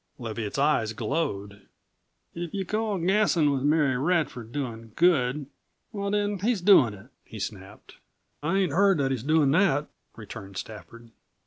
Leviatt's 0.17 0.57
eyes 0.57 0.93
glowed. 0.93 1.67
"If 2.33 2.55
you 2.55 2.65
call 2.65 2.97
gassin' 2.97 3.51
with 3.51 3.61
Mary 3.61 3.95
Radford 3.99 4.51
doin' 4.51 4.93
good, 4.95 5.45
why 5.91 6.09
then, 6.09 6.39
he's 6.39 6.61
doin' 6.61 6.95
it!" 6.95 7.09
he 7.23 7.37
snapped. 7.37 7.97
"I 8.41 8.57
ain't 8.57 8.73
heard 8.73 8.97
that 8.97 9.11
he's 9.11 9.21
doin' 9.21 9.51
that," 9.51 9.89
returned 10.15 10.57
Stafford. 10.57 11.11